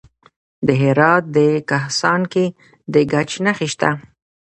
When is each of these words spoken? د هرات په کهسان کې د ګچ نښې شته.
د 0.67 0.69
هرات 0.81 1.23
په 1.33 1.45
کهسان 1.69 2.21
کې 2.33 2.45
د 2.93 2.95
ګچ 3.11 3.31
نښې 3.45 3.67
شته. 3.73 3.89